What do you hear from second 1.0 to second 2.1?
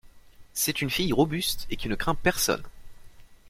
robuste, et qui ne